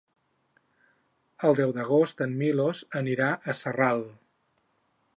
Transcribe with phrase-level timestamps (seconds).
[1.49, 4.07] El deu d'agost en Milos anirà a Sarral.